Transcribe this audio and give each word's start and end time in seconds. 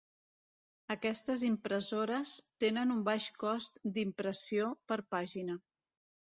Aquestes 0.95 1.43
impressores 1.49 2.33
tenen 2.65 2.95
un 2.95 3.05
baix 3.11 3.29
cost 3.45 3.79
d'impressió 4.01 4.75
per 4.89 5.01
pàgina. 5.17 5.63